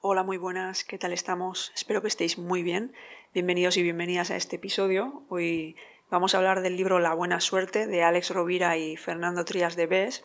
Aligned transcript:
Hola, 0.00 0.22
muy 0.22 0.36
buenas, 0.36 0.84
¿qué 0.84 0.98
tal 0.98 1.14
estamos? 1.14 1.72
Espero 1.74 2.02
que 2.02 2.08
estéis 2.08 2.36
muy 2.36 2.62
bien. 2.62 2.92
Bienvenidos 3.32 3.78
y 3.78 3.82
bienvenidas 3.82 4.30
a 4.30 4.36
este 4.36 4.56
episodio. 4.56 5.24
Hoy 5.30 5.74
vamos 6.10 6.34
a 6.34 6.38
hablar 6.38 6.60
del 6.60 6.76
libro 6.76 6.98
La 7.00 7.14
buena 7.14 7.40
suerte 7.40 7.86
de 7.86 8.02
Alex 8.02 8.30
Rovira 8.30 8.76
y 8.76 8.98
Fernando 8.98 9.46
Trías 9.46 9.74
de 9.74 9.86
Bes. 9.86 10.24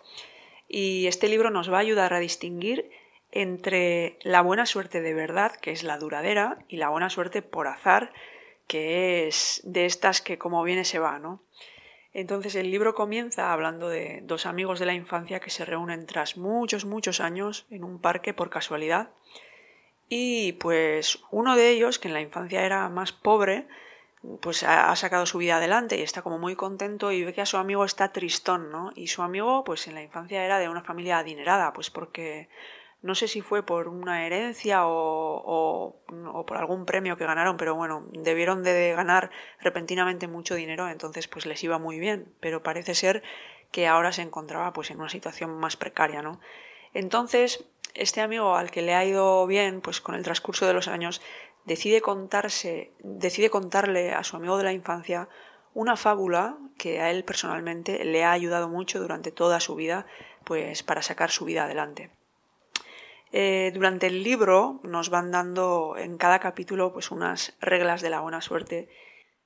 Y 0.67 1.07
este 1.07 1.29
libro 1.29 1.51
nos 1.51 1.71
va 1.71 1.77
a 1.77 1.81
ayudar 1.81 2.13
a 2.13 2.19
distinguir 2.19 2.91
entre 3.31 4.19
la 4.23 4.41
buena 4.41 4.65
suerte 4.65 5.01
de 5.01 5.13
verdad, 5.13 5.55
que 5.55 5.71
es 5.71 5.83
la 5.83 5.97
duradera, 5.97 6.59
y 6.67 6.75
la 6.75 6.89
buena 6.89 7.09
suerte 7.09 7.41
por 7.41 7.67
azar, 7.67 8.11
que 8.67 9.27
es 9.27 9.61
de 9.63 9.85
estas 9.85 10.21
que 10.21 10.37
como 10.37 10.61
viene 10.63 10.83
se 10.83 10.99
va, 10.99 11.17
¿no? 11.17 11.43
Entonces 12.13 12.55
el 12.55 12.69
libro 12.69 12.93
comienza 12.93 13.53
hablando 13.53 13.87
de 13.87 14.19
dos 14.23 14.45
amigos 14.45 14.79
de 14.79 14.85
la 14.85 14.93
infancia 14.93 15.39
que 15.39 15.49
se 15.49 15.63
reúnen 15.63 16.05
tras 16.07 16.35
muchos, 16.35 16.83
muchos 16.83 17.21
años 17.21 17.65
en 17.69 17.85
un 17.85 18.01
parque 18.01 18.33
por 18.33 18.49
casualidad. 18.49 19.11
Y 20.13 20.51
pues 20.59 21.19
uno 21.31 21.55
de 21.55 21.69
ellos, 21.69 21.97
que 21.97 22.09
en 22.09 22.13
la 22.13 22.19
infancia 22.19 22.65
era 22.65 22.89
más 22.89 23.13
pobre, 23.13 23.65
pues 24.41 24.61
ha 24.63 24.93
sacado 24.97 25.25
su 25.25 25.37
vida 25.37 25.55
adelante 25.55 25.97
y 25.97 26.01
está 26.01 26.21
como 26.21 26.37
muy 26.37 26.57
contento 26.57 27.13
y 27.13 27.23
ve 27.23 27.33
que 27.33 27.39
a 27.39 27.45
su 27.45 27.55
amigo 27.55 27.85
está 27.85 28.11
tristón, 28.11 28.71
¿no? 28.71 28.91
Y 28.93 29.07
su 29.07 29.21
amigo, 29.21 29.63
pues 29.63 29.87
en 29.87 29.95
la 29.95 30.03
infancia 30.03 30.43
era 30.43 30.59
de 30.59 30.67
una 30.67 30.83
familia 30.83 31.19
adinerada, 31.19 31.71
pues 31.71 31.89
porque 31.89 32.49
no 33.01 33.15
sé 33.15 33.29
si 33.29 33.39
fue 33.39 33.65
por 33.65 33.87
una 33.87 34.25
herencia 34.25 34.81
o, 34.83 35.95
por 36.45 36.57
algún 36.57 36.85
premio 36.85 37.15
que 37.15 37.25
ganaron, 37.25 37.55
pero 37.55 37.75
bueno, 37.75 38.05
debieron 38.11 38.63
de 38.63 38.93
ganar 38.93 39.31
repentinamente 39.61 40.27
mucho 40.27 40.55
dinero, 40.55 40.89
entonces 40.89 41.29
pues 41.29 41.45
les 41.45 41.63
iba 41.63 41.79
muy 41.79 41.99
bien, 41.99 42.35
pero 42.41 42.61
parece 42.63 42.95
ser 42.95 43.23
que 43.71 43.87
ahora 43.87 44.11
se 44.11 44.23
encontraba 44.23 44.73
pues 44.73 44.91
en 44.91 44.99
una 44.99 45.07
situación 45.07 45.57
más 45.57 45.77
precaria, 45.77 46.21
¿no? 46.21 46.41
Entonces, 46.93 47.63
este 47.93 48.21
amigo 48.21 48.55
al 48.55 48.71
que 48.71 48.81
le 48.81 48.93
ha 48.93 49.05
ido 49.05 49.45
bien, 49.47 49.81
pues 49.81 50.01
con 50.01 50.15
el 50.15 50.23
transcurso 50.23 50.65
de 50.67 50.73
los 50.73 50.87
años, 50.87 51.21
decide 51.65 52.01
contarse, 52.01 52.91
decide 52.99 53.49
contarle 53.49 54.13
a 54.13 54.23
su 54.23 54.35
amigo 54.35 54.57
de 54.57 54.63
la 54.63 54.73
infancia 54.73 55.29
una 55.73 55.95
fábula 55.95 56.57
que 56.77 56.99
a 56.99 57.11
él 57.11 57.23
personalmente 57.23 58.03
le 58.03 58.23
ha 58.23 58.31
ayudado 58.31 58.67
mucho 58.67 58.99
durante 58.99 59.31
toda 59.31 59.59
su 59.59 59.75
vida, 59.75 60.05
pues 60.43 60.83
para 60.83 61.01
sacar 61.01 61.31
su 61.31 61.45
vida 61.45 61.65
adelante. 61.65 62.11
Eh, 63.31 63.71
durante 63.73 64.07
el 64.07 64.23
libro 64.23 64.81
nos 64.83 65.09
van 65.09 65.31
dando 65.31 65.95
en 65.97 66.17
cada 66.17 66.39
capítulo 66.39 66.91
pues 66.91 67.11
unas 67.11 67.55
reglas 67.61 68.01
de 68.01 68.09
la 68.09 68.19
buena 68.19 68.41
suerte. 68.41 68.89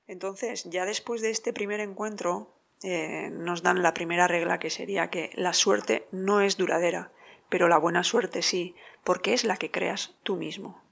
Entonces, 0.08 0.64
ya 0.64 0.84
después 0.84 1.20
de 1.22 1.30
este 1.30 1.52
primer 1.52 1.80
encuentro, 1.80 2.56
eh, 2.82 3.30
nos 3.32 3.62
dan 3.62 3.82
la 3.82 3.94
primera 3.94 4.26
regla 4.26 4.58
que 4.58 4.70
sería 4.70 5.08
que 5.08 5.30
la 5.34 5.52
suerte 5.52 6.08
no 6.10 6.40
es 6.40 6.56
duradera, 6.56 7.12
pero 7.48 7.68
la 7.68 7.78
buena 7.78 8.04
suerte 8.04 8.42
sí, 8.42 8.74
porque 9.04 9.34
es 9.34 9.44
la 9.44 9.56
que 9.56 9.70
creas 9.70 10.14
tú 10.22 10.36
mismo. 10.36 10.82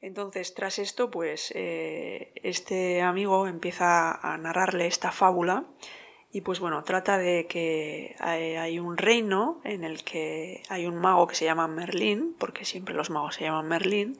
Entonces, 0.00 0.54
tras 0.54 0.78
esto, 0.78 1.10
pues 1.10 1.52
eh, 1.54 2.32
este 2.42 3.02
amigo 3.02 3.46
empieza 3.46 4.12
a 4.12 4.36
narrarle 4.38 4.86
esta 4.86 5.10
fábula 5.10 5.64
y 6.36 6.42
pues 6.42 6.60
bueno, 6.60 6.84
trata 6.84 7.16
de 7.16 7.46
que 7.46 8.14
hay, 8.18 8.78
un 8.78 8.98
reino 8.98 9.60
en 9.64 9.84
el 9.84 10.04
que 10.04 10.62
hay 10.68 10.86
un 10.86 10.96
mago 10.96 11.26
que 11.26 11.34
se 11.34 11.46
llama 11.46 11.66
Merlín, 11.66 12.36
porque 12.38 12.66
siempre 12.66 12.94
los 12.94 13.08
magos 13.08 13.36
se 13.36 13.44
llaman 13.44 13.68
Merlín, 13.68 14.18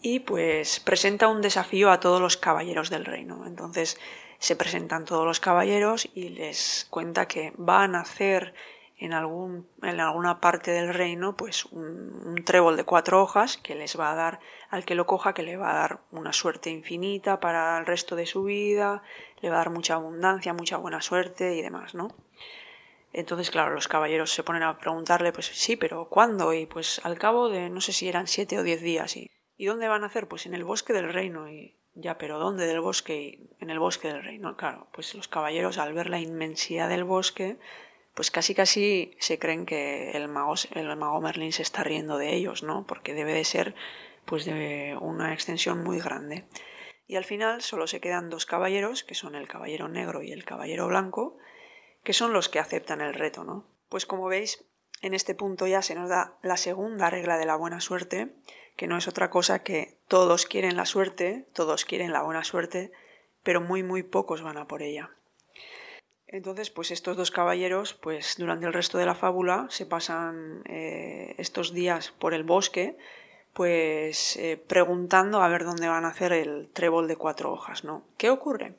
y 0.00 0.20
pues 0.20 0.80
presenta 0.80 1.28
un 1.28 1.42
desafío 1.42 1.90
a 1.90 2.00
todos 2.00 2.20
los 2.20 2.38
caballeros 2.38 2.88
del 2.88 3.04
reino. 3.04 3.46
Entonces 3.46 4.00
se 4.38 4.56
presentan 4.56 5.04
todos 5.04 5.26
los 5.26 5.38
caballeros 5.38 6.08
y 6.14 6.30
les 6.30 6.86
cuenta 6.88 7.28
que 7.28 7.52
van 7.56 7.94
a 7.94 8.00
hacer 8.00 8.54
en, 9.04 9.12
algún, 9.12 9.68
en 9.82 10.00
alguna 10.00 10.40
parte 10.40 10.70
del 10.70 10.94
reino 10.94 11.36
pues 11.36 11.66
un, 11.66 12.42
trébol 12.44 12.76
de 12.76 12.84
cuatro 12.84 13.22
hojas 13.22 13.56
que 13.58 13.74
les 13.74 13.98
va 13.98 14.12
a 14.12 14.14
dar 14.14 14.40
al 14.70 14.84
que 14.84 14.94
lo 14.94 15.06
coja 15.06 15.34
que 15.34 15.42
le 15.42 15.56
va 15.56 15.70
a 15.70 15.78
dar 15.78 16.00
una 16.10 16.32
suerte 16.32 16.70
infinita 16.70 17.38
para 17.38 17.78
el 17.78 17.86
resto 17.86 18.16
de 18.16 18.26
su 18.26 18.44
vida, 18.44 19.02
le 19.40 19.50
va 19.50 19.56
a 19.56 19.58
dar 19.58 19.70
mucha 19.70 19.94
abundancia, 19.94 20.54
mucha 20.54 20.78
buena 20.78 21.00
suerte 21.00 21.54
y 21.54 21.62
demás, 21.62 21.94
¿no? 21.94 22.08
Entonces, 23.12 23.50
claro, 23.50 23.74
los 23.74 23.86
caballeros 23.86 24.32
se 24.32 24.42
ponen 24.42 24.64
a 24.64 24.78
preguntarle, 24.78 25.32
pues 25.32 25.46
sí, 25.46 25.76
pero 25.76 26.08
¿cuándo? 26.08 26.52
Y 26.52 26.66
pues 26.66 27.00
al 27.04 27.16
cabo 27.16 27.48
de, 27.48 27.70
no 27.70 27.80
sé 27.80 27.92
si 27.92 28.08
eran 28.08 28.26
siete 28.26 28.58
o 28.58 28.64
diez 28.64 28.82
días. 28.82 29.16
¿Y, 29.16 29.30
¿y 29.56 29.66
dónde 29.66 29.86
van 29.86 30.02
a 30.02 30.06
hacer? 30.06 30.26
Pues 30.26 30.46
en 30.46 30.54
el 30.54 30.64
bosque 30.64 30.92
del 30.92 31.12
reino. 31.12 31.48
Y 31.48 31.76
ya, 31.94 32.18
pero 32.18 32.40
¿dónde 32.40 32.66
del 32.66 32.80
bosque? 32.80 33.38
en 33.60 33.70
el 33.70 33.78
bosque 33.78 34.08
del 34.08 34.24
reino. 34.24 34.56
Claro, 34.56 34.88
pues 34.92 35.14
los 35.14 35.28
caballeros 35.28 35.78
al 35.78 35.94
ver 35.94 36.10
la 36.10 36.18
inmensidad 36.18 36.88
del 36.88 37.04
bosque 37.04 37.56
pues 38.14 38.30
casi 38.30 38.54
casi 38.54 39.16
se 39.18 39.38
creen 39.38 39.66
que 39.66 40.12
el 40.12 40.28
mago, 40.28 40.54
el 40.72 40.96
mago 40.96 41.20
Merlín 41.20 41.52
se 41.52 41.62
está 41.62 41.82
riendo 41.82 42.16
de 42.16 42.34
ellos, 42.34 42.62
¿no? 42.62 42.86
Porque 42.86 43.12
debe 43.12 43.34
de 43.34 43.44
ser 43.44 43.74
pues 44.24 44.44
de 44.44 44.96
una 45.00 45.32
extensión 45.34 45.82
muy 45.82 46.00
grande. 46.00 46.46
Y 47.06 47.16
al 47.16 47.24
final 47.24 47.60
solo 47.60 47.86
se 47.86 48.00
quedan 48.00 48.30
dos 48.30 48.46
caballeros, 48.46 49.04
que 49.04 49.14
son 49.14 49.34
el 49.34 49.48
caballero 49.48 49.88
negro 49.88 50.22
y 50.22 50.32
el 50.32 50.44
caballero 50.44 50.86
blanco, 50.86 51.36
que 52.02 52.14
son 52.14 52.32
los 52.32 52.48
que 52.48 52.58
aceptan 52.58 53.00
el 53.00 53.14
reto, 53.14 53.44
¿no? 53.44 53.66
Pues 53.88 54.06
como 54.06 54.26
veis, 54.26 54.64
en 55.02 55.12
este 55.12 55.34
punto 55.34 55.66
ya 55.66 55.82
se 55.82 55.94
nos 55.94 56.08
da 56.08 56.38
la 56.42 56.56
segunda 56.56 57.10
regla 57.10 57.36
de 57.36 57.46
la 57.46 57.56
buena 57.56 57.80
suerte, 57.80 58.34
que 58.76 58.86
no 58.86 58.96
es 58.96 59.06
otra 59.06 59.28
cosa 59.28 59.62
que 59.62 59.98
todos 60.08 60.46
quieren 60.46 60.76
la 60.76 60.86
suerte, 60.86 61.46
todos 61.52 61.84
quieren 61.84 62.12
la 62.12 62.22
buena 62.22 62.44
suerte, 62.44 62.92
pero 63.42 63.60
muy 63.60 63.82
muy 63.82 64.02
pocos 64.02 64.42
van 64.42 64.56
a 64.56 64.66
por 64.66 64.82
ella. 64.82 65.10
Entonces, 66.34 66.68
pues 66.68 66.90
estos 66.90 67.16
dos 67.16 67.30
caballeros, 67.30 67.94
pues 67.94 68.34
durante 68.38 68.66
el 68.66 68.72
resto 68.72 68.98
de 68.98 69.06
la 69.06 69.14
fábula 69.14 69.68
se 69.70 69.86
pasan 69.86 70.62
eh, 70.64 71.36
estos 71.38 71.72
días 71.72 72.10
por 72.18 72.34
el 72.34 72.42
bosque, 72.42 72.98
pues 73.52 74.36
eh, 74.38 74.56
preguntando 74.56 75.40
a 75.40 75.48
ver 75.48 75.62
dónde 75.64 75.86
van 75.86 76.04
a 76.04 76.08
hacer 76.08 76.32
el 76.32 76.68
trébol 76.72 77.06
de 77.06 77.14
cuatro 77.14 77.52
hojas, 77.52 77.84
¿no? 77.84 78.02
¿Qué 78.18 78.30
ocurre? 78.30 78.74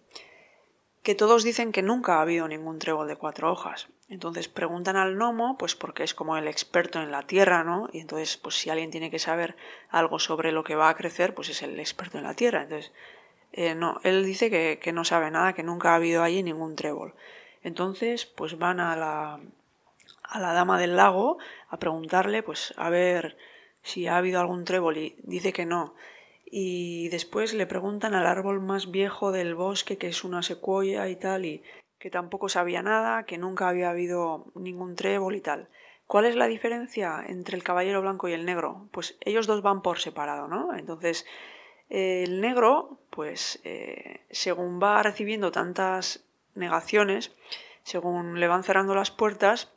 Que 1.01 1.15
todos 1.15 1.45
dicen 1.45 1.71
que 1.71 1.81
nunca 1.81 2.17
ha 2.17 2.23
habido 2.23 2.45
ningún 2.49 2.77
trébol 2.77 3.07
de 3.07 3.15
cuatro 3.15 3.49
hojas. 3.49 3.87
Entonces 4.09 4.49
preguntan 4.49 4.97
al 4.97 5.15
gnomo, 5.15 5.57
pues 5.57 5.75
porque 5.75 6.03
es 6.03 6.13
como 6.13 6.35
el 6.35 6.49
experto 6.49 7.01
en 7.01 7.09
la 7.09 7.21
tierra, 7.23 7.63
¿no? 7.63 7.87
Y 7.93 8.01
entonces, 8.01 8.35
pues 8.35 8.55
si 8.55 8.69
alguien 8.69 8.91
tiene 8.91 9.09
que 9.09 9.19
saber 9.19 9.55
algo 9.87 10.19
sobre 10.19 10.51
lo 10.51 10.65
que 10.65 10.75
va 10.75 10.89
a 10.89 10.97
crecer, 10.97 11.33
pues 11.33 11.47
es 11.47 11.61
el 11.61 11.79
experto 11.79 12.17
en 12.17 12.25
la 12.25 12.33
tierra. 12.33 12.63
Entonces, 12.63 12.91
eh, 13.53 13.75
no, 13.75 14.01
él 14.03 14.25
dice 14.25 14.49
que, 14.49 14.77
que 14.83 14.91
no 14.91 15.05
sabe 15.05 15.31
nada, 15.31 15.53
que 15.53 15.63
nunca 15.63 15.93
ha 15.93 15.95
habido 15.95 16.21
allí 16.21 16.43
ningún 16.43 16.75
trébol. 16.75 17.13
Entonces, 17.65 18.27
pues 18.27 18.59
van 18.59 18.79
a 18.79 18.95
la, 18.95 19.39
a 20.21 20.39
la 20.39 20.53
dama 20.53 20.79
del 20.79 20.95
lago 20.95 21.39
a 21.67 21.79
preguntarle, 21.79 22.43
pues 22.43 22.75
a 22.77 22.91
ver 22.91 23.37
si 23.81 24.05
ha 24.05 24.17
habido 24.17 24.39
algún 24.39 24.65
trébol 24.65 24.97
y 24.97 25.15
dice 25.23 25.51
que 25.51 25.65
no. 25.65 25.95
Y 26.45 27.09
después 27.09 27.55
le 27.55 27.65
preguntan 27.65 28.13
al 28.13 28.27
árbol 28.27 28.61
más 28.61 28.91
viejo 28.91 29.31
del 29.31 29.55
bosque, 29.55 29.97
que 29.97 30.09
es 30.09 30.23
una 30.23 30.43
secuoya 30.43 31.09
y 31.09 31.15
tal, 31.15 31.43
y 31.43 31.63
que 31.97 32.11
tampoco 32.11 32.49
sabía 32.49 32.83
nada, 32.83 33.25
que 33.25 33.39
nunca 33.39 33.67
había 33.67 33.89
habido 33.89 34.45
ningún 34.53 34.95
trébol 34.95 35.35
y 35.35 35.41
tal. 35.41 35.67
¿Cuál 36.05 36.25
es 36.25 36.35
la 36.35 36.45
diferencia 36.45 37.23
entre 37.27 37.57
el 37.57 37.63
caballero 37.63 37.99
blanco 38.01 38.27
y 38.27 38.33
el 38.33 38.45
negro? 38.45 38.89
Pues 38.91 39.17
ellos 39.21 39.47
dos 39.47 39.63
van 39.63 39.81
por 39.81 39.97
separado, 39.97 40.47
¿no? 40.47 40.75
Entonces, 40.77 41.25
el 41.89 42.41
negro, 42.41 42.99
pues 43.09 43.59
eh, 43.63 44.21
según 44.29 44.79
va 44.79 45.01
recibiendo 45.01 45.51
tantas 45.51 46.24
negaciones, 46.55 47.31
según 47.83 48.39
le 48.39 48.47
van 48.47 48.63
cerrando 48.63 48.95
las 48.95 49.11
puertas, 49.11 49.71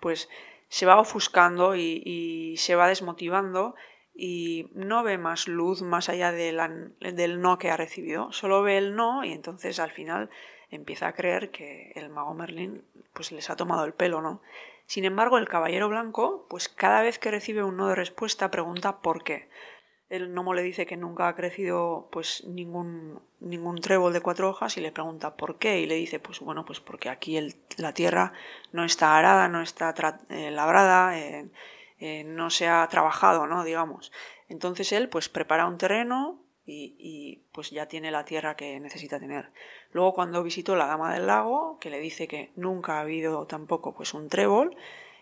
pues 0.00 0.28
se 0.68 0.86
va 0.86 1.00
ofuscando 1.00 1.76
y, 1.76 2.54
se 2.58 2.74
va 2.74 2.88
desmotivando 2.88 3.74
y 4.14 4.68
no 4.74 5.02
ve 5.02 5.18
más 5.18 5.46
luz 5.46 5.82
más 5.82 6.08
allá 6.08 6.32
del 6.32 7.40
no 7.40 7.58
que 7.58 7.70
ha 7.70 7.76
recibido, 7.76 8.32
solo 8.32 8.62
ve 8.62 8.78
el 8.78 8.96
no 8.96 9.24
y 9.24 9.32
entonces 9.32 9.78
al 9.78 9.90
final 9.90 10.30
empieza 10.70 11.08
a 11.08 11.12
creer 11.12 11.50
que 11.50 11.92
el 11.94 12.08
mago 12.08 12.34
Merlin 12.34 12.82
pues 13.12 13.32
les 13.32 13.50
ha 13.50 13.56
tomado 13.56 13.84
el 13.84 13.92
pelo, 13.92 14.20
¿no? 14.20 14.40
Sin 14.86 15.04
embargo, 15.04 15.38
el 15.38 15.48
caballero 15.48 15.88
blanco, 15.88 16.46
pues 16.48 16.68
cada 16.68 17.02
vez 17.02 17.18
que 17.18 17.30
recibe 17.30 17.64
un 17.64 17.76
no 17.76 17.88
de 17.88 17.96
respuesta 17.96 18.50
pregunta 18.50 18.98
por 18.98 19.24
qué 19.24 19.48
el 20.08 20.28
gnomo 20.28 20.54
le 20.54 20.62
dice 20.62 20.86
que 20.86 20.96
nunca 20.96 21.28
ha 21.28 21.34
crecido 21.34 22.08
pues 22.12 22.44
ningún, 22.46 23.20
ningún 23.40 23.80
trébol 23.80 24.12
de 24.12 24.20
cuatro 24.20 24.48
hojas 24.48 24.76
y 24.76 24.80
le 24.80 24.92
pregunta 24.92 25.36
por 25.36 25.58
qué 25.58 25.80
y 25.80 25.86
le 25.86 25.96
dice 25.96 26.20
pues 26.20 26.40
bueno 26.40 26.64
pues 26.64 26.80
porque 26.80 27.08
aquí 27.08 27.38
la 27.78 27.92
tierra 27.92 28.32
no 28.72 28.84
está 28.84 29.18
arada, 29.18 29.48
no 29.48 29.62
está 29.62 29.94
eh, 30.30 30.50
labrada, 30.50 31.18
eh, 31.18 31.50
eh, 31.98 32.24
no 32.24 32.50
se 32.50 32.68
ha 32.68 32.86
trabajado, 32.88 33.46
¿no? 33.46 33.64
digamos. 33.64 34.12
Entonces 34.48 34.92
él 34.92 35.08
pues 35.08 35.28
prepara 35.28 35.66
un 35.66 35.78
terreno 35.78 36.42
y, 36.64 36.96
y, 36.98 37.44
pues 37.52 37.70
ya 37.70 37.86
tiene 37.86 38.10
la 38.10 38.24
tierra 38.24 38.56
que 38.56 38.80
necesita 38.80 39.20
tener. 39.20 39.52
Luego 39.92 40.14
cuando 40.14 40.42
visitó 40.42 40.74
la 40.74 40.86
dama 40.86 41.14
del 41.14 41.28
lago, 41.28 41.78
que 41.78 41.90
le 41.90 42.00
dice 42.00 42.26
que 42.26 42.50
nunca 42.56 42.98
ha 42.98 43.02
habido 43.02 43.46
tampoco 43.46 43.94
pues 43.94 44.14
un 44.14 44.28
trébol, 44.28 44.76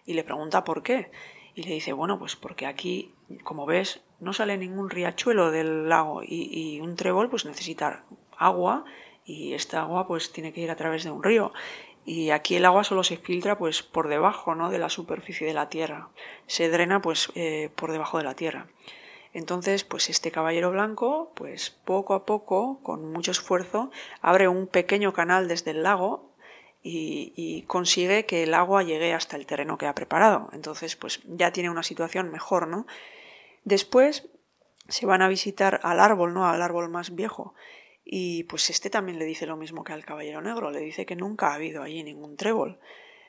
y 0.07 0.15
le 0.15 0.25
pregunta 0.25 0.65
por 0.65 0.83
qué. 0.83 1.11
Y 1.55 1.63
le 1.63 1.75
dice, 1.75 1.93
bueno, 1.93 2.19
pues 2.19 2.37
porque 2.37 2.67
aquí, 2.67 3.15
como 3.45 3.67
ves, 3.67 4.03
no 4.25 4.33
sale 4.33 4.57
ningún 4.57 4.91
riachuelo 4.91 5.51
del 5.51 5.89
lago 5.89 6.23
y, 6.25 6.81
un 6.81 6.97
trébol 6.97 7.31
pues 7.31 7.45
necesita 7.45 8.05
agua 8.37 8.85
y 9.25 9.55
esta 9.55 9.83
agua 9.83 10.07
pues 10.07 10.33
tiene 10.33 10.53
que 10.53 10.61
ir 10.61 10.71
a 10.71 10.77
través 10.77 11.05
de 11.05 11.11
un 11.11 11.23
río. 11.23 11.53
Y 12.07 12.31
aquí 12.31 12.57
el 12.57 12.67
agua 12.67 12.85
solo 12.85 13.03
se 13.03 13.17
filtra 13.17 13.57
pues 13.57 13.83
por 13.83 14.09
debajo 14.09 14.55
¿no? 14.55 14.71
de 14.71 14.79
la 14.79 14.91
superficie 14.91 15.47
de 15.47 15.55
la 15.55 15.69
tierra. 15.69 16.09
Se 16.47 16.69
drena 16.69 17.01
pues 17.01 17.31
eh, 17.35 17.71
por 17.77 17.93
debajo 17.93 18.19
de 18.19 18.25
la 18.25 18.35
tierra. 18.35 18.67
Entonces, 19.33 19.83
pues 19.83 20.11
este 20.11 20.31
caballero 20.31 20.71
blanco, 20.71 21.33
pues 21.35 21.71
poco 21.71 22.15
a 22.15 22.25
poco, 22.25 22.79
con 22.83 23.11
mucho 23.11 23.33
esfuerzo, 23.33 23.91
abre 24.23 24.47
un 24.47 24.69
pequeño 24.69 25.13
canal 25.13 25.49
desde 25.49 25.73
el 25.73 25.83
lago 25.83 26.35
y, 26.85 27.63
consigue 27.67 28.27
que 28.27 28.43
el 28.43 28.55
agua 28.55 28.83
llegue 28.83 29.15
hasta 29.15 29.37
el 29.37 29.47
terreno 29.47 29.79
que 29.79 29.87
ha 29.87 29.95
preparado. 29.95 30.51
Entonces, 30.53 30.95
pues 30.97 31.21
ya 31.25 31.51
tiene 31.51 31.71
una 31.71 31.83
situación 31.83 32.31
mejor, 32.31 32.69
¿no? 32.69 32.87
Después 33.65 34.29
se 34.89 35.07
van 35.07 35.23
a 35.23 35.29
visitar 35.29 35.81
al 35.83 36.01
árbol, 36.01 36.35
¿no? 36.35 36.47
Al 36.47 36.63
árbol 36.63 36.89
más 36.89 37.15
viejo. 37.15 37.55
Y 38.05 38.45
pues 38.45 38.69
este 38.71 38.91
también 38.91 39.19
le 39.19 39.25
dice 39.25 39.47
lo 39.47 39.57
mismo 39.57 39.83
que 39.83 39.93
al 39.95 40.05
caballero 40.05 40.43
negro, 40.43 40.71
le 40.71 40.81
dice 40.81 41.07
que 41.07 41.17
nunca 41.17 41.49
ha 41.49 41.55
habido 41.55 41.83
allí 41.83 42.03
ningún 42.03 42.37
trébol. 42.37 42.79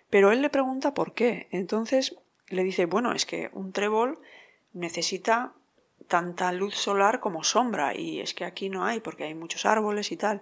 Pero 0.09 0.31
él 0.31 0.41
le 0.41 0.49
pregunta 0.49 0.93
por 0.93 1.13
qué. 1.13 1.47
Entonces 1.51 2.17
le 2.49 2.63
dice, 2.63 2.85
bueno, 2.85 3.13
es 3.13 3.25
que 3.25 3.49
un 3.53 3.71
trébol 3.71 4.19
necesita 4.73 5.53
tanta 6.07 6.51
luz 6.51 6.75
solar 6.75 7.19
como 7.19 7.43
sombra 7.43 7.95
y 7.95 8.19
es 8.19 8.33
que 8.33 8.45
aquí 8.45 8.69
no 8.69 8.85
hay 8.85 8.99
porque 8.99 9.23
hay 9.23 9.33
muchos 9.33 9.65
árboles 9.65 10.11
y 10.11 10.17
tal. 10.17 10.41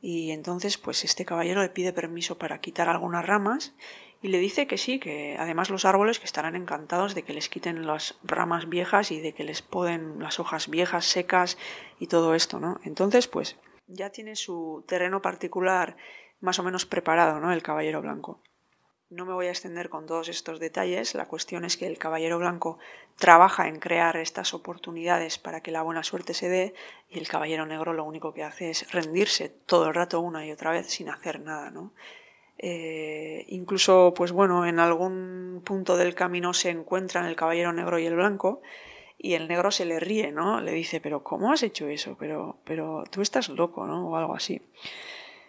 Y 0.00 0.32
entonces 0.32 0.78
pues 0.78 1.04
este 1.04 1.24
caballero 1.24 1.62
le 1.62 1.70
pide 1.70 1.92
permiso 1.92 2.38
para 2.38 2.60
quitar 2.60 2.88
algunas 2.88 3.24
ramas 3.24 3.74
y 4.20 4.28
le 4.28 4.38
dice 4.38 4.66
que 4.66 4.78
sí, 4.78 4.98
que 4.98 5.36
además 5.38 5.70
los 5.70 5.84
árboles 5.84 6.18
que 6.18 6.24
estarán 6.24 6.56
encantados 6.56 7.14
de 7.14 7.22
que 7.22 7.32
les 7.32 7.48
quiten 7.48 7.86
las 7.86 8.18
ramas 8.24 8.68
viejas 8.68 9.10
y 9.10 9.20
de 9.20 9.32
que 9.32 9.44
les 9.44 9.62
poden 9.62 10.18
las 10.18 10.40
hojas 10.40 10.68
viejas, 10.68 11.04
secas 11.04 11.58
y 11.98 12.08
todo 12.08 12.34
esto, 12.34 12.58
¿no? 12.58 12.80
Entonces 12.84 13.28
pues 13.28 13.56
ya 13.86 14.10
tiene 14.10 14.36
su 14.36 14.84
terreno 14.86 15.22
particular 15.22 15.96
más 16.40 16.58
o 16.58 16.62
menos 16.62 16.86
preparado, 16.86 17.40
¿no? 17.40 17.52
El 17.52 17.62
caballero 17.62 18.02
blanco. 18.02 18.40
No 19.10 19.24
me 19.24 19.32
voy 19.32 19.46
a 19.46 19.50
extender 19.50 19.88
con 19.88 20.04
todos 20.04 20.28
estos 20.28 20.60
detalles. 20.60 21.14
La 21.14 21.28
cuestión 21.28 21.64
es 21.64 21.78
que 21.78 21.86
el 21.86 21.96
Caballero 21.96 22.38
Blanco 22.38 22.78
trabaja 23.16 23.66
en 23.66 23.80
crear 23.80 24.18
estas 24.18 24.52
oportunidades 24.52 25.38
para 25.38 25.62
que 25.62 25.70
la 25.70 25.80
buena 25.80 26.02
suerte 26.02 26.34
se 26.34 26.50
dé 26.50 26.74
y 27.08 27.18
el 27.18 27.26
Caballero 27.26 27.64
Negro 27.64 27.94
lo 27.94 28.04
único 28.04 28.34
que 28.34 28.44
hace 28.44 28.68
es 28.68 28.92
rendirse 28.92 29.48
todo 29.48 29.88
el 29.88 29.94
rato 29.94 30.20
una 30.20 30.44
y 30.44 30.52
otra 30.52 30.72
vez 30.72 30.88
sin 30.90 31.08
hacer 31.08 31.40
nada, 31.40 31.70
¿no? 31.70 31.94
Eh, 32.58 33.44
incluso, 33.48 34.12
pues 34.16 34.32
bueno, 34.32 34.66
en 34.66 34.80
algún 34.80 35.62
punto 35.64 35.96
del 35.96 36.14
camino 36.14 36.52
se 36.52 36.70
encuentran 36.70 37.24
el 37.26 37.36
Caballero 37.36 37.72
Negro 37.72 37.98
y 37.98 38.06
el 38.06 38.16
Blanco 38.16 38.60
y 39.18 39.34
el 39.34 39.48
negro 39.48 39.70
se 39.72 39.84
le 39.84 39.98
ríe, 39.98 40.30
¿no? 40.30 40.60
Le 40.60 40.72
dice, 40.72 41.00
pero 41.00 41.24
¿cómo 41.24 41.52
has 41.52 41.64
hecho 41.64 41.88
eso? 41.88 42.16
Pero, 42.18 42.56
pero 42.64 43.02
tú 43.10 43.20
estás 43.20 43.48
loco, 43.48 43.84
¿no? 43.86 44.08
O 44.08 44.16
algo 44.16 44.34
así. 44.34 44.62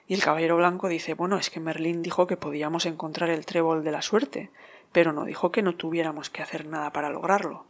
Y 0.07 0.15
el 0.15 0.23
caballero 0.23 0.57
blanco 0.57 0.87
dice, 0.87 1.13
bueno, 1.13 1.37
es 1.37 1.51
que 1.51 1.59
Merlín 1.59 2.01
dijo 2.01 2.25
que 2.25 2.35
podíamos 2.35 2.87
encontrar 2.87 3.29
el 3.29 3.45
trébol 3.45 3.83
de 3.83 3.91
la 3.91 4.01
suerte, 4.01 4.49
pero 4.91 5.13
no 5.13 5.23
dijo 5.23 5.51
que 5.51 5.61
no 5.61 5.75
tuviéramos 5.75 6.31
que 6.31 6.41
hacer 6.41 6.65
nada 6.65 6.91
para 6.91 7.11
lograrlo. 7.11 7.67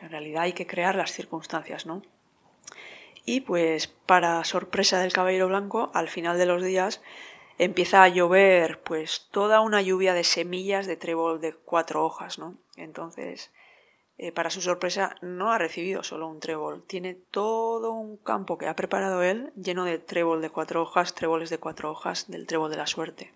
En 0.00 0.08
realidad 0.08 0.44
hay 0.44 0.54
que 0.54 0.66
crear 0.66 0.94
las 0.94 1.12
circunstancias, 1.12 1.84
¿no? 1.84 2.00
Y 3.26 3.42
pues, 3.42 3.88
para 3.88 4.42
sorpresa 4.44 5.00
del 5.00 5.12
caballero 5.12 5.48
blanco, 5.48 5.90
al 5.92 6.08
final 6.08 6.38
de 6.38 6.46
los 6.46 6.64
días 6.64 7.02
empieza 7.60 8.02
a 8.02 8.08
llover 8.08 8.80
pues 8.80 9.28
toda 9.30 9.60
una 9.60 9.82
lluvia 9.82 10.14
de 10.14 10.24
semillas 10.24 10.86
de 10.86 10.96
trébol 10.96 11.42
de 11.42 11.52
cuatro 11.52 12.06
hojas, 12.06 12.38
¿no? 12.38 12.56
Entonces, 12.76 13.52
eh, 14.16 14.32
para 14.32 14.48
su 14.48 14.62
sorpresa, 14.62 15.16
no 15.20 15.52
ha 15.52 15.58
recibido 15.58 16.02
solo 16.02 16.26
un 16.26 16.40
trébol, 16.40 16.82
tiene 16.86 17.14
todo 17.30 17.92
un 17.92 18.16
campo 18.16 18.56
que 18.56 18.66
ha 18.66 18.76
preparado 18.76 19.22
él 19.22 19.52
lleno 19.56 19.84
de 19.84 19.98
trébol 19.98 20.40
de 20.40 20.48
cuatro 20.48 20.80
hojas, 20.80 21.14
tréboles 21.14 21.50
de 21.50 21.58
cuatro 21.58 21.90
hojas 21.90 22.30
del 22.30 22.46
trébol 22.46 22.70
de 22.70 22.78
la 22.78 22.86
suerte. 22.86 23.30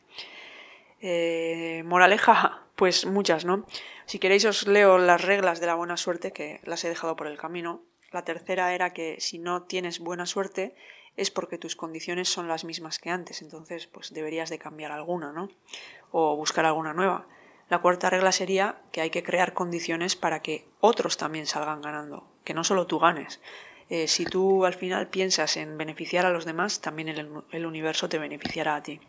Eh, 1.03 1.83
moraleja, 1.85 2.63
pues 2.77 3.05
muchas, 3.05 3.45
¿no? 3.45 3.67
Si 4.07 4.19
queréis 4.19 4.47
os 4.47 4.67
leo 4.67 4.97
las 4.97 5.21
reglas 5.21 5.61
de 5.61 5.67
la 5.67 5.75
buena 5.75 5.99
suerte 5.99 6.33
que 6.33 6.61
las 6.65 6.83
he 6.85 6.89
dejado 6.89 7.15
por 7.15 7.27
el 7.27 7.37
camino. 7.37 7.83
La 8.11 8.25
tercera 8.25 8.75
era 8.75 8.95
que 8.95 9.21
si 9.21 9.39
no 9.39 9.65
tienes 9.65 9.99
buena 9.99 10.25
suerte 10.25 10.75
es 11.17 11.31
porque 11.31 11.59
tus 11.59 11.77
condiciones 11.77 12.29
son 12.29 12.49
las 12.49 12.65
mismas 12.65 12.99
que 12.99 13.11
antes, 13.11 13.43
entonces 13.43 13.87
pues 13.87 14.13
deberías 14.13 14.51
de 14.51 14.59
cambiar 14.59 14.93
alguna, 14.93 15.33
¿no? 15.33 15.49
O 16.11 16.37
buscar 16.37 16.65
alguna 16.65 16.93
nueva. 16.93 17.27
La 17.71 17.81
cuarta 17.81 18.11
regla 18.11 18.33
sería 18.33 18.83
que 18.93 19.01
hay 19.01 19.11
que 19.11 19.23
crear 19.23 19.55
condiciones 19.55 20.17
para 20.17 20.43
que 20.43 20.67
otros 20.81 21.17
también 21.17 21.47
salgan 21.47 21.81
ganando, 21.81 22.29
que 22.45 22.55
no 22.55 22.63
solo 22.63 22.87
tú 22.87 22.99
ganes. 22.99 23.41
Eh, 23.91 24.09
si 24.09 24.25
tú 24.25 24.65
al 24.65 24.75
final 24.75 25.09
piensas 25.09 25.57
en 25.57 25.79
beneficiar 25.79 26.27
a 26.27 26.31
los 26.31 26.45
demás, 26.45 26.81
también 26.81 27.09
el, 27.09 27.67
universo 27.67 28.09
te 28.09 28.19
beneficiará 28.19 28.77
a 28.77 28.83
ti. 28.83 29.01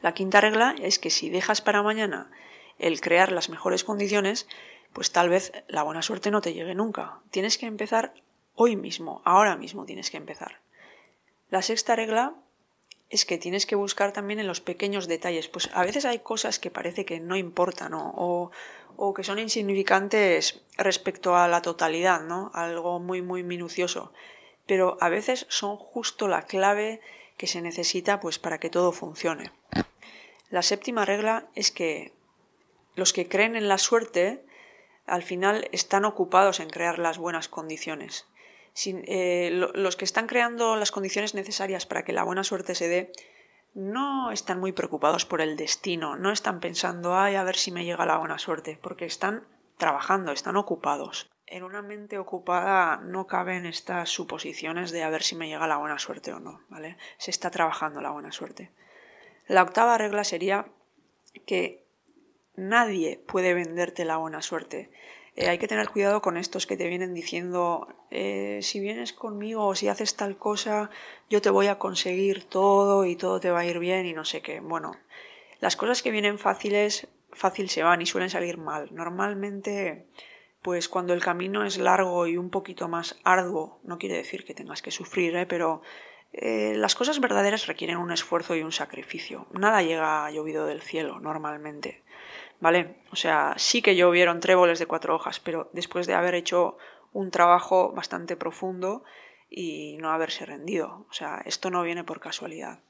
La 0.00 0.14
quinta 0.14 0.40
regla 0.40 0.74
es 0.80 0.98
que 0.98 1.10
si 1.10 1.30
dejas 1.30 1.60
para 1.60 1.82
mañana 1.82 2.30
el 2.78 3.00
crear 3.00 3.32
las 3.32 3.48
mejores 3.48 3.84
condiciones, 3.84 4.48
pues 4.92 5.12
tal 5.12 5.28
vez 5.28 5.52
la 5.68 5.82
buena 5.82 6.02
suerte 6.02 6.30
no 6.30 6.40
te 6.40 6.54
llegue 6.54 6.74
nunca. 6.74 7.20
Tienes 7.30 7.58
que 7.58 7.66
empezar 7.66 8.14
hoy 8.54 8.76
mismo, 8.76 9.22
ahora 9.24 9.56
mismo 9.56 9.84
tienes 9.84 10.10
que 10.10 10.16
empezar. 10.16 10.63
La 11.50 11.62
sexta 11.62 11.96
regla 11.96 12.34
es 13.10 13.24
que 13.24 13.38
tienes 13.38 13.66
que 13.66 13.76
buscar 13.76 14.12
también 14.12 14.40
en 14.40 14.46
los 14.46 14.60
pequeños 14.60 15.06
detalles. 15.06 15.48
Pues 15.48 15.70
a 15.72 15.84
veces 15.84 16.04
hay 16.04 16.18
cosas 16.18 16.58
que 16.58 16.70
parece 16.70 17.04
que 17.04 17.20
no 17.20 17.36
importan 17.36 17.94
o, 17.94 18.50
o, 18.96 19.14
que 19.14 19.24
son 19.24 19.38
insignificantes 19.38 20.62
respecto 20.76 21.36
a 21.36 21.46
la 21.48 21.62
totalidad, 21.62 22.22
¿no? 22.22 22.50
Algo 22.54 22.98
muy, 22.98 23.22
muy 23.22 23.42
minucioso. 23.42 24.12
Pero 24.66 24.96
a 25.00 25.08
veces 25.08 25.46
son 25.48 25.76
justo 25.76 26.26
la 26.26 26.42
clave 26.42 27.00
que 27.36 27.46
se 27.46 27.60
necesita 27.60 28.20
pues 28.20 28.38
para 28.38 28.58
que 28.58 28.70
todo 28.70 28.92
funcione. 28.92 29.52
La 30.50 30.62
séptima 30.62 31.04
regla 31.04 31.46
es 31.54 31.70
que 31.70 32.12
los 32.94 33.12
que 33.12 33.28
creen 33.28 33.56
en 33.56 33.68
la 33.68 33.78
suerte 33.78 34.44
al 35.06 35.22
final 35.22 35.68
están 35.72 36.04
ocupados 36.04 36.60
en 36.60 36.70
crear 36.70 36.98
las 36.98 37.18
buenas 37.18 37.48
condiciones. 37.48 38.26
Eh, 38.86 39.50
los 39.52 39.96
que 39.96 40.04
están 40.04 40.26
creando 40.26 40.76
las 40.76 40.90
condiciones 40.90 41.34
necesarias 41.34 41.86
para 41.86 42.04
que 42.04 42.12
la 42.12 42.24
buena 42.24 42.42
suerte 42.42 42.74
se 42.74 42.88
dé 42.88 43.12
no 43.74 44.30
están 44.30 44.60
muy 44.60 44.72
preocupados 44.72 45.26
por 45.26 45.40
el 45.40 45.56
destino, 45.56 46.16
no 46.16 46.30
están 46.30 46.60
pensando, 46.60 47.16
ay, 47.16 47.34
a 47.34 47.44
ver 47.44 47.56
si 47.56 47.72
me 47.72 47.84
llega 47.84 48.06
la 48.06 48.18
buena 48.18 48.38
suerte, 48.38 48.78
porque 48.80 49.04
están 49.04 49.46
trabajando, 49.78 50.32
están 50.32 50.56
ocupados. 50.56 51.28
En 51.46 51.64
una 51.64 51.82
mente 51.82 52.18
ocupada 52.18 52.98
no 52.98 53.26
caben 53.26 53.66
estas 53.66 54.10
suposiciones 54.10 54.92
de 54.92 55.02
a 55.02 55.10
ver 55.10 55.22
si 55.22 55.36
me 55.36 55.48
llega 55.48 55.66
la 55.66 55.76
buena 55.76 55.98
suerte 55.98 56.32
o 56.32 56.40
no, 56.40 56.60
¿vale? 56.68 56.96
Se 57.18 57.30
está 57.30 57.50
trabajando 57.50 58.00
la 58.00 58.10
buena 58.10 58.32
suerte. 58.32 58.70
La 59.46 59.62
octava 59.62 59.98
regla 59.98 60.24
sería 60.24 60.66
que 61.46 61.84
nadie 62.54 63.22
puede 63.26 63.54
venderte 63.54 64.04
la 64.04 64.16
buena 64.16 64.40
suerte. 64.40 64.90
Eh, 65.36 65.48
hay 65.48 65.58
que 65.58 65.66
tener 65.66 65.88
cuidado 65.90 66.22
con 66.22 66.36
estos 66.36 66.66
que 66.66 66.76
te 66.76 66.88
vienen 66.88 67.12
diciendo, 67.12 67.88
eh, 68.10 68.60
si 68.62 68.78
vienes 68.78 69.12
conmigo 69.12 69.66
o 69.66 69.74
si 69.74 69.88
haces 69.88 70.14
tal 70.14 70.36
cosa, 70.36 70.90
yo 71.28 71.42
te 71.42 71.50
voy 71.50 71.66
a 71.66 71.78
conseguir 71.78 72.44
todo 72.44 73.04
y 73.04 73.16
todo 73.16 73.40
te 73.40 73.50
va 73.50 73.60
a 73.60 73.66
ir 73.66 73.80
bien 73.80 74.06
y 74.06 74.12
no 74.12 74.24
sé 74.24 74.42
qué. 74.42 74.60
Bueno, 74.60 74.96
las 75.60 75.76
cosas 75.76 76.02
que 76.02 76.12
vienen 76.12 76.38
fáciles, 76.38 77.08
fácil 77.32 77.68
se 77.68 77.82
van 77.82 78.00
y 78.00 78.06
suelen 78.06 78.30
salir 78.30 78.58
mal. 78.58 78.90
Normalmente, 78.92 80.06
pues 80.62 80.88
cuando 80.88 81.14
el 81.14 81.22
camino 81.22 81.64
es 81.64 81.78
largo 81.78 82.28
y 82.28 82.36
un 82.36 82.50
poquito 82.50 82.88
más 82.88 83.18
arduo, 83.24 83.80
no 83.82 83.98
quiere 83.98 84.16
decir 84.16 84.44
que 84.44 84.54
tengas 84.54 84.82
que 84.82 84.92
sufrir, 84.92 85.34
¿eh? 85.36 85.46
pero 85.46 85.82
las 86.32 86.96
cosas 86.96 87.20
verdaderas 87.20 87.68
requieren 87.68 87.96
un 87.96 88.10
esfuerzo 88.10 88.56
y 88.56 88.62
un 88.62 88.72
sacrificio. 88.72 89.46
Nada 89.52 89.82
llega 89.82 90.28
llovido 90.32 90.66
del 90.66 90.82
cielo 90.82 91.20
normalmente. 91.20 92.02
¿Vale? 92.60 92.96
O 93.12 93.16
sea, 93.16 93.54
sí 93.56 93.82
que 93.82 93.96
llovieron 93.96 94.40
tréboles 94.40 94.78
de 94.78 94.86
cuatro 94.86 95.14
hojas, 95.14 95.40
pero 95.40 95.70
después 95.72 96.06
de 96.06 96.14
haber 96.14 96.34
hecho 96.34 96.76
un 97.12 97.30
trabajo 97.30 97.92
bastante 97.92 98.36
profundo 98.36 99.04
y 99.48 99.96
no 99.98 100.10
haberse 100.10 100.46
rendido. 100.46 101.06
O 101.08 101.12
sea, 101.12 101.42
esto 101.44 101.70
no 101.70 101.82
viene 101.82 102.04
por 102.04 102.20
casualidad. 102.20 102.80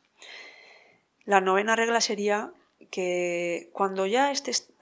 La 1.25 1.41
novena 1.41 1.77
regla 1.77 2.01
sería 2.01 2.53
que 2.91 3.71
cuando 3.73 4.07
ya 4.07 4.33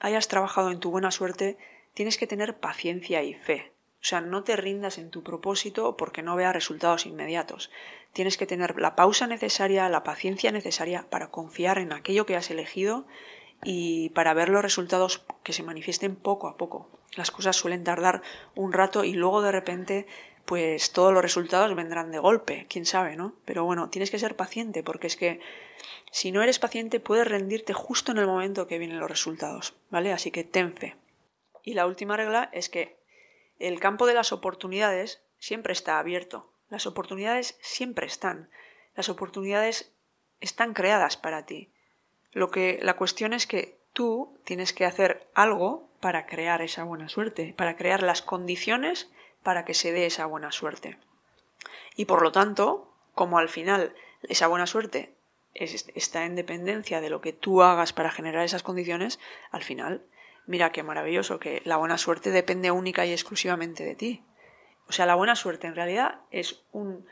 hayas 0.00 0.28
trabajado 0.28 0.70
en 0.70 0.80
tu 0.80 0.90
buena 0.90 1.10
suerte, 1.10 1.58
tienes 1.94 2.18
que 2.18 2.26
tener 2.26 2.58
paciencia 2.58 3.22
y 3.22 3.34
fe. 3.34 3.72
O 4.02 4.04
sea, 4.04 4.20
no 4.20 4.42
te 4.42 4.56
rindas 4.56 4.98
en 4.98 5.10
tu 5.10 5.22
propósito 5.22 5.96
porque 5.96 6.22
no 6.22 6.34
veas 6.34 6.52
resultados 6.52 7.06
inmediatos. 7.06 7.70
Tienes 8.12 8.36
que 8.36 8.46
tener 8.46 8.80
la 8.80 8.96
pausa 8.96 9.28
necesaria, 9.28 9.88
la 9.88 10.02
paciencia 10.02 10.50
necesaria 10.50 11.06
para 11.08 11.30
confiar 11.30 11.78
en 11.78 11.92
aquello 11.92 12.26
que 12.26 12.34
has 12.34 12.50
elegido 12.50 13.06
y 13.62 14.10
para 14.10 14.34
ver 14.34 14.48
los 14.48 14.62
resultados 14.62 15.24
que 15.42 15.52
se 15.52 15.62
manifiesten 15.62 16.16
poco 16.16 16.48
a 16.48 16.56
poco. 16.56 16.88
Las 17.14 17.30
cosas 17.30 17.56
suelen 17.56 17.84
tardar 17.84 18.22
un 18.54 18.72
rato 18.72 19.04
y 19.04 19.12
luego 19.12 19.42
de 19.42 19.52
repente 19.52 20.06
pues 20.44 20.92
todos 20.92 21.12
los 21.12 21.22
resultados 21.22 21.74
vendrán 21.76 22.10
de 22.10 22.18
golpe, 22.18 22.66
quién 22.68 22.84
sabe, 22.84 23.16
¿no? 23.16 23.34
Pero 23.44 23.64
bueno, 23.64 23.90
tienes 23.90 24.10
que 24.10 24.18
ser 24.18 24.34
paciente 24.34 24.82
porque 24.82 25.06
es 25.06 25.16
que 25.16 25.40
si 26.10 26.32
no 26.32 26.42
eres 26.42 26.58
paciente 26.58 27.00
puedes 27.00 27.28
rendirte 27.28 27.72
justo 27.72 28.12
en 28.12 28.18
el 28.18 28.26
momento 28.26 28.66
que 28.66 28.78
vienen 28.78 28.98
los 28.98 29.08
resultados, 29.08 29.74
¿vale? 29.90 30.12
Así 30.12 30.30
que 30.30 30.44
ten 30.44 30.76
fe. 30.76 30.96
Y 31.62 31.74
la 31.74 31.86
última 31.86 32.16
regla 32.16 32.50
es 32.52 32.68
que 32.68 32.98
el 33.58 33.78
campo 33.78 34.06
de 34.06 34.14
las 34.14 34.32
oportunidades 34.32 35.22
siempre 35.38 35.72
está 35.72 35.98
abierto. 35.98 36.52
Las 36.68 36.86
oportunidades 36.86 37.56
siempre 37.60 38.06
están. 38.06 38.50
Las 38.94 39.08
oportunidades 39.08 39.92
están 40.40 40.74
creadas 40.74 41.16
para 41.16 41.46
ti. 41.46 41.72
Lo 42.32 42.50
que 42.50 42.78
la 42.82 42.96
cuestión 42.96 43.32
es 43.32 43.46
que 43.46 43.78
tú 43.92 44.38
tienes 44.44 44.72
que 44.72 44.86
hacer 44.86 45.28
algo 45.34 45.88
para 46.00 46.26
crear 46.26 46.62
esa 46.62 46.84
buena 46.84 47.08
suerte, 47.08 47.54
para 47.56 47.76
crear 47.76 48.02
las 48.02 48.22
condiciones 48.22 49.10
para 49.42 49.64
que 49.64 49.74
se 49.74 49.92
dé 49.92 50.06
esa 50.06 50.26
buena 50.26 50.52
suerte. 50.52 50.98
Y 51.96 52.06
por 52.06 52.22
lo 52.22 52.32
tanto, 52.32 52.92
como 53.14 53.38
al 53.38 53.48
final 53.48 53.94
esa 54.22 54.46
buena 54.46 54.66
suerte 54.66 55.14
está 55.54 56.24
en 56.24 56.34
dependencia 56.34 57.00
de 57.00 57.10
lo 57.10 57.20
que 57.20 57.32
tú 57.32 57.62
hagas 57.62 57.92
para 57.92 58.10
generar 58.10 58.44
esas 58.44 58.62
condiciones, 58.62 59.20
al 59.50 59.62
final, 59.62 60.02
mira 60.46 60.72
qué 60.72 60.82
maravilloso, 60.82 61.38
que 61.38 61.60
la 61.64 61.76
buena 61.76 61.98
suerte 61.98 62.30
depende 62.30 62.70
única 62.70 63.04
y 63.04 63.12
exclusivamente 63.12 63.84
de 63.84 63.94
ti. 63.94 64.24
O 64.88 64.92
sea, 64.92 65.06
la 65.06 65.14
buena 65.14 65.36
suerte 65.36 65.66
en 65.66 65.74
realidad 65.74 66.20
es 66.30 66.64
un 66.72 67.06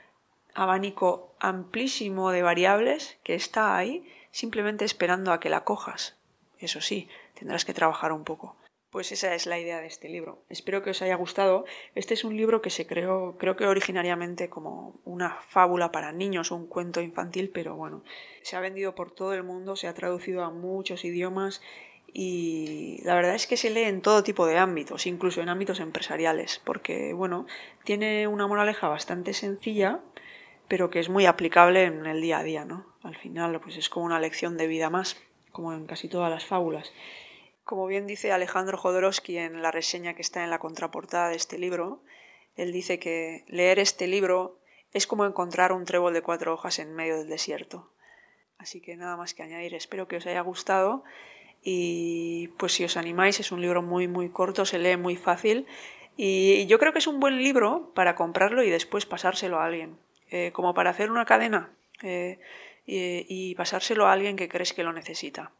abanico 0.54 1.34
amplísimo 1.38 2.30
de 2.30 2.42
variables 2.42 3.18
que 3.22 3.34
está 3.34 3.76
ahí 3.76 4.08
simplemente 4.30 4.84
esperando 4.84 5.32
a 5.32 5.40
que 5.40 5.50
la 5.50 5.64
cojas. 5.64 6.16
Eso 6.58 6.80
sí, 6.80 7.08
tendrás 7.34 7.64
que 7.64 7.74
trabajar 7.74 8.12
un 8.12 8.24
poco. 8.24 8.56
Pues 8.90 9.12
esa 9.12 9.34
es 9.34 9.46
la 9.46 9.58
idea 9.58 9.80
de 9.80 9.86
este 9.86 10.08
libro. 10.08 10.42
Espero 10.48 10.82
que 10.82 10.90
os 10.90 11.00
haya 11.00 11.14
gustado. 11.14 11.64
Este 11.94 12.14
es 12.14 12.24
un 12.24 12.36
libro 12.36 12.60
que 12.60 12.70
se 12.70 12.88
creó, 12.88 13.36
creo 13.38 13.56
que 13.56 13.68
originariamente 13.68 14.50
como 14.50 14.96
una 15.04 15.38
fábula 15.48 15.92
para 15.92 16.10
niños, 16.10 16.50
un 16.50 16.66
cuento 16.66 17.00
infantil, 17.00 17.50
pero 17.54 17.76
bueno, 17.76 18.02
se 18.42 18.56
ha 18.56 18.60
vendido 18.60 18.96
por 18.96 19.12
todo 19.12 19.32
el 19.32 19.44
mundo, 19.44 19.76
se 19.76 19.86
ha 19.86 19.94
traducido 19.94 20.42
a 20.42 20.50
muchos 20.50 21.04
idiomas 21.04 21.62
y 22.12 23.00
la 23.04 23.14
verdad 23.14 23.36
es 23.36 23.46
que 23.46 23.56
se 23.56 23.70
lee 23.70 23.84
en 23.84 24.02
todo 24.02 24.24
tipo 24.24 24.44
de 24.46 24.58
ámbitos, 24.58 25.06
incluso 25.06 25.40
en 25.40 25.48
ámbitos 25.48 25.78
empresariales, 25.78 26.60
porque 26.64 27.12
bueno, 27.12 27.46
tiene 27.84 28.26
una 28.26 28.48
moraleja 28.48 28.88
bastante 28.88 29.34
sencilla, 29.34 30.00
pero 30.66 30.90
que 30.90 30.98
es 30.98 31.08
muy 31.08 31.26
aplicable 31.26 31.84
en 31.84 32.06
el 32.06 32.20
día 32.20 32.38
a 32.38 32.42
día, 32.42 32.64
¿no? 32.64 32.89
Al 33.02 33.16
final, 33.16 33.60
pues 33.60 33.76
es 33.76 33.88
como 33.88 34.06
una 34.06 34.20
lección 34.20 34.56
de 34.56 34.66
vida 34.66 34.90
más, 34.90 35.16
como 35.52 35.72
en 35.72 35.86
casi 35.86 36.08
todas 36.08 36.30
las 36.30 36.44
fábulas. 36.44 36.92
Como 37.64 37.86
bien 37.86 38.06
dice 38.06 38.32
Alejandro 38.32 38.76
Jodorowsky 38.76 39.38
en 39.38 39.62
la 39.62 39.70
reseña 39.70 40.14
que 40.14 40.22
está 40.22 40.44
en 40.44 40.50
la 40.50 40.58
contraportada 40.58 41.28
de 41.28 41.36
este 41.36 41.58
libro, 41.58 42.02
él 42.56 42.72
dice 42.72 42.98
que 42.98 43.44
leer 43.48 43.78
este 43.78 44.06
libro 44.06 44.58
es 44.92 45.06
como 45.06 45.24
encontrar 45.24 45.72
un 45.72 45.84
trébol 45.84 46.12
de 46.12 46.22
cuatro 46.22 46.52
hojas 46.52 46.78
en 46.78 46.94
medio 46.94 47.16
del 47.16 47.28
desierto. 47.28 47.90
Así 48.58 48.80
que 48.80 48.96
nada 48.96 49.16
más 49.16 49.34
que 49.34 49.42
añadir, 49.42 49.74
espero 49.74 50.08
que 50.08 50.16
os 50.16 50.26
haya 50.26 50.40
gustado 50.42 51.04
y 51.62 52.48
pues 52.58 52.72
si 52.72 52.84
os 52.84 52.96
animáis 52.96 53.40
es 53.40 53.52
un 53.52 53.60
libro 53.60 53.82
muy 53.82 54.08
muy 54.08 54.30
corto, 54.30 54.64
se 54.64 54.78
lee 54.78 54.96
muy 54.96 55.16
fácil 55.16 55.66
y 56.16 56.66
yo 56.66 56.78
creo 56.78 56.92
que 56.92 56.98
es 56.98 57.06
un 57.06 57.20
buen 57.20 57.42
libro 57.42 57.92
para 57.94 58.16
comprarlo 58.16 58.62
y 58.62 58.70
después 58.70 59.06
pasárselo 59.06 59.60
a 59.60 59.66
alguien, 59.66 59.98
eh, 60.30 60.50
como 60.52 60.74
para 60.74 60.90
hacer 60.90 61.10
una 61.10 61.24
cadena 61.24 61.70
eh, 62.02 62.38
y 62.92 63.54
pasárselo 63.54 64.06
a 64.06 64.12
alguien 64.12 64.36
que 64.36 64.48
crees 64.48 64.72
que 64.72 64.82
lo 64.82 64.92
necesita 64.92 65.52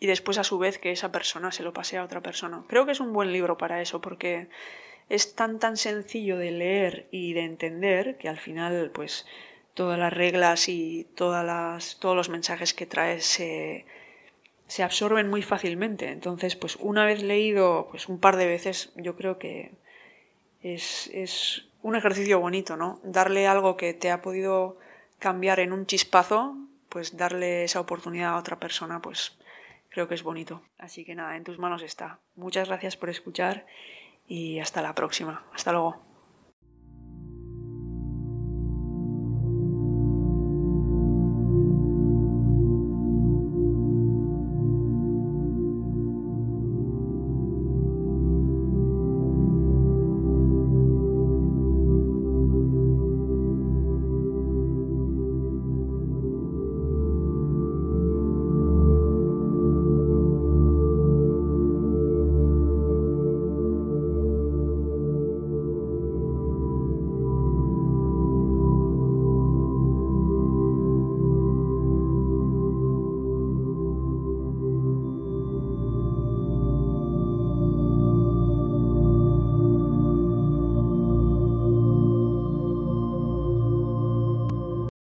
y 0.00 0.06
después 0.06 0.38
a 0.38 0.44
su 0.44 0.58
vez 0.58 0.78
que 0.78 0.92
esa 0.92 1.12
persona 1.12 1.52
se 1.52 1.62
lo 1.62 1.72
pase 1.72 1.98
a 1.98 2.04
otra 2.04 2.22
persona. 2.22 2.64
Creo 2.68 2.86
que 2.86 2.92
es 2.92 3.00
un 3.00 3.12
buen 3.12 3.32
libro 3.32 3.58
para 3.58 3.82
eso 3.82 4.00
porque 4.00 4.48
es 5.08 5.34
tan 5.34 5.58
tan 5.58 5.76
sencillo 5.76 6.38
de 6.38 6.50
leer 6.50 7.08
y 7.10 7.34
de 7.34 7.44
entender 7.44 8.16
que 8.16 8.28
al 8.28 8.38
final 8.38 8.90
pues 8.94 9.26
todas 9.74 9.98
las 9.98 10.12
reglas 10.12 10.68
y 10.68 11.06
todas 11.14 11.44
las, 11.44 11.98
todos 12.00 12.16
los 12.16 12.30
mensajes 12.30 12.74
que 12.74 12.86
trae 12.86 13.20
se, 13.20 13.84
se 14.66 14.82
absorben 14.82 15.28
muy 15.28 15.42
fácilmente. 15.42 16.08
Entonces 16.08 16.56
pues 16.56 16.76
una 16.76 17.04
vez 17.04 17.22
leído 17.22 17.88
pues 17.90 18.08
un 18.08 18.18
par 18.18 18.36
de 18.36 18.46
veces 18.46 18.92
yo 18.96 19.16
creo 19.16 19.38
que 19.38 19.72
es, 20.62 21.10
es 21.12 21.66
un 21.82 21.94
ejercicio 21.94 22.40
bonito, 22.40 22.76
¿no? 22.76 23.00
Darle 23.02 23.46
algo 23.46 23.76
que 23.76 23.92
te 23.92 24.10
ha 24.10 24.22
podido 24.22 24.78
cambiar 25.20 25.60
en 25.60 25.72
un 25.72 25.86
chispazo, 25.86 26.56
pues 26.88 27.16
darle 27.16 27.62
esa 27.62 27.78
oportunidad 27.78 28.30
a 28.30 28.38
otra 28.38 28.58
persona, 28.58 29.00
pues 29.00 29.38
creo 29.88 30.08
que 30.08 30.14
es 30.16 30.24
bonito. 30.24 30.62
Así 30.78 31.04
que 31.04 31.14
nada, 31.14 31.36
en 31.36 31.44
tus 31.44 31.58
manos 31.58 31.82
está. 31.82 32.18
Muchas 32.34 32.66
gracias 32.66 32.96
por 32.96 33.10
escuchar 33.10 33.66
y 34.26 34.58
hasta 34.58 34.82
la 34.82 34.94
próxima. 34.94 35.44
Hasta 35.54 35.70
luego. 35.72 36.09